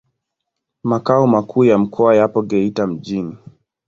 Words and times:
Makao 0.83 1.27
makuu 1.27 1.65
ya 1.65 1.77
mkoa 1.77 2.15
yapo 2.15 2.41
Geita 2.41 2.87
mjini. 2.87 3.37